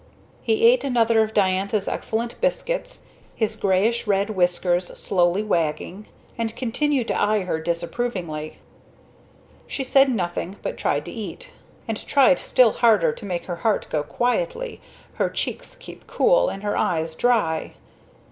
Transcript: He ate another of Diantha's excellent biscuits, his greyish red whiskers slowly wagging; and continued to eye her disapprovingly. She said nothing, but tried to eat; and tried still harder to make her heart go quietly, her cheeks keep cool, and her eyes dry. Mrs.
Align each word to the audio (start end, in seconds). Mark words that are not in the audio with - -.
He 0.41 0.65
ate 0.65 0.83
another 0.83 1.21
of 1.21 1.31
Diantha's 1.31 1.87
excellent 1.87 2.41
biscuits, 2.41 3.03
his 3.35 3.55
greyish 3.55 4.07
red 4.07 4.31
whiskers 4.31 4.85
slowly 4.97 5.43
wagging; 5.43 6.07
and 6.39 6.55
continued 6.55 7.07
to 7.09 7.21
eye 7.21 7.41
her 7.41 7.59
disapprovingly. 7.61 8.57
She 9.67 9.83
said 9.83 10.09
nothing, 10.09 10.55
but 10.63 10.75
tried 10.75 11.05
to 11.05 11.11
eat; 11.11 11.51
and 11.87 12.03
tried 12.07 12.39
still 12.39 12.71
harder 12.71 13.11
to 13.11 13.25
make 13.27 13.45
her 13.45 13.57
heart 13.57 13.85
go 13.91 14.01
quietly, 14.01 14.81
her 15.21 15.29
cheeks 15.29 15.75
keep 15.75 16.07
cool, 16.07 16.49
and 16.49 16.63
her 16.63 16.75
eyes 16.75 17.13
dry. 17.13 17.73
Mrs. 17.75 17.79